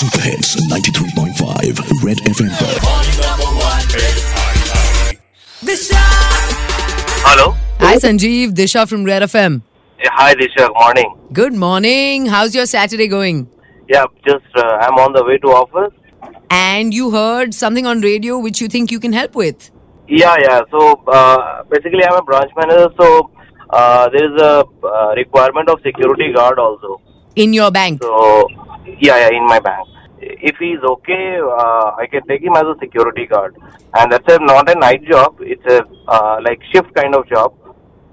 [0.00, 2.76] Super Hits 93.5 Red FM पर
[7.24, 7.48] Hello.
[7.80, 9.58] Hi Sanjiv, Disha from Red FM.
[10.20, 11.10] Hi Disha, morning.
[11.40, 12.24] Good morning.
[12.36, 13.42] How's your Saturday going?
[13.90, 15.92] Yeah, just uh, I'm on the way to office.
[16.48, 19.70] And you heard something on radio which you think you can help with?
[20.08, 20.62] Yeah, yeah.
[20.70, 23.30] So uh, basically, I'm a branch manager, so
[23.68, 24.64] uh, there is a
[25.22, 27.02] requirement of security guard also.
[27.36, 28.02] In your bank?
[28.02, 28.48] So
[28.98, 29.89] yeah, yeah, in my bank.
[30.42, 33.56] If he's okay, uh, I can take him as a security guard.
[33.94, 35.36] And that's a, not a night job.
[35.40, 37.54] It's a uh, like shift kind of job.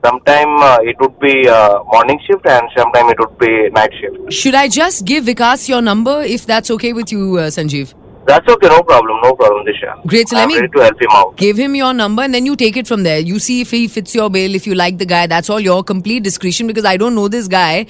[0.06, 4.32] Sometime uh, it would be uh, morning shift, and sometime it would be night shift.
[4.32, 7.94] Should I just give Vikas your number if that's okay with you, uh, Sanjiv?
[8.28, 9.92] That's okay, no problem, no problem, Disha.
[10.06, 11.36] Great, so let I'm me to help him out.
[11.38, 13.20] give him your number and then you take it from there.
[13.20, 15.82] You see if he fits your bill, if you like the guy, that's all your
[15.84, 17.86] complete discretion because I don't know this guy.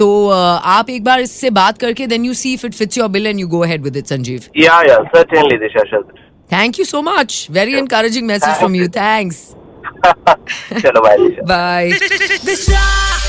[0.00, 3.08] so uh, आप एक बार इससे बात करके then you see if it fits your
[3.16, 4.48] bill and you go ahead with it, Sanjiv.
[4.54, 5.84] Yeah, yeah, certainly, Disha.
[5.90, 6.22] Certainly.
[6.54, 7.36] Thank you so much.
[7.48, 8.88] Very encouraging message from you.
[8.88, 9.42] Thanks.
[10.82, 11.46] Chalo, bye, Disha.
[13.20, 13.28] Bye.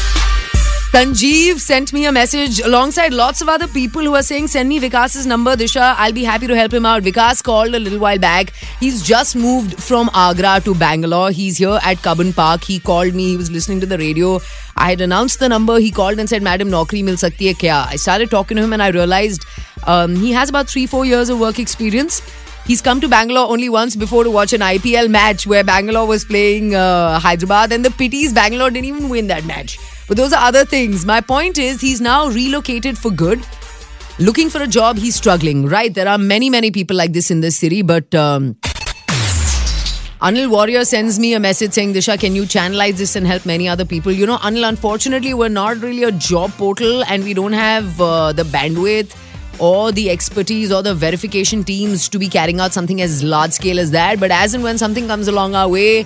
[0.94, 4.80] Sanjiv sent me a message alongside lots of other people who are saying, Send me
[4.80, 5.96] Vikas's number, Disha.
[5.98, 7.02] I'll be happy to help him out.
[7.02, 8.54] Vikas called a little while back.
[8.80, 11.32] He's just moved from Agra to Bangalore.
[11.32, 12.64] He's here at Cubbon Park.
[12.64, 13.30] He called me.
[13.30, 14.40] He was listening to the radio.
[14.78, 15.80] I had announced the number.
[15.80, 17.88] He called and said, Madam, Naukri mil sakti hai kya?
[17.88, 19.46] I started talking to him and I realized
[19.88, 22.22] um, he has about three, four years of work experience.
[22.68, 26.24] He's come to Bangalore only once before to watch an IPL match where Bangalore was
[26.24, 29.80] playing uh, Hyderabad, and the pity is Bangalore didn't even win that match.
[30.08, 31.06] But those are other things.
[31.06, 33.46] My point is, he's now relocated for good.
[34.20, 35.66] Looking for a job, he's struggling.
[35.66, 35.94] Right?
[35.94, 38.14] There are many, many people like this in this city, but.
[38.14, 38.58] Um,
[40.24, 43.68] Anil Warrior sends me a message saying, Disha, can you channelize this and help many
[43.68, 44.10] other people?
[44.10, 48.32] You know, Anil, unfortunately, we're not really a job portal and we don't have uh,
[48.32, 49.14] the bandwidth
[49.60, 53.82] or the expertise or the verification teams to be carrying out something as large scale
[53.82, 54.18] as that.
[54.18, 56.06] But as and when something comes along our way,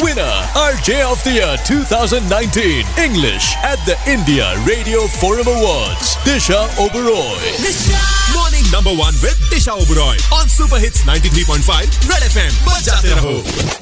[0.00, 7.36] Winner, RJ of the Year 2019 English at the India Radio Forum Awards, Disha Oberoi.
[7.58, 7.98] Disha!
[8.34, 12.52] Morning number one with Disha Oberoi on Super Hits 93.5 Red FM.
[12.64, 13.81] Bajate raho.